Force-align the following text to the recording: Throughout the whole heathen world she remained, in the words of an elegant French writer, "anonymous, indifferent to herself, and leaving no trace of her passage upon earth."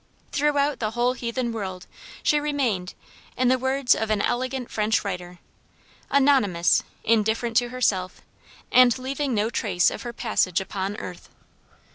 Throughout 0.31 0.79
the 0.79 0.89
whole 0.97 1.13
heathen 1.13 1.51
world 1.53 1.85
she 2.23 2.39
remained, 2.39 2.95
in 3.37 3.49
the 3.49 3.59
words 3.59 3.93
of 3.93 4.09
an 4.09 4.19
elegant 4.19 4.71
French 4.71 5.05
writer, 5.05 5.37
"anonymous, 6.09 6.81
indifferent 7.03 7.55
to 7.57 7.69
herself, 7.69 8.21
and 8.71 8.97
leaving 8.97 9.35
no 9.35 9.51
trace 9.51 9.91
of 9.91 10.01
her 10.01 10.11
passage 10.11 10.59
upon 10.59 10.97
earth." 10.97 11.29